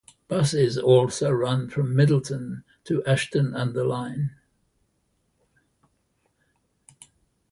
[0.27, 4.35] Buses also run from Middleton to Ashton-under-Lyne.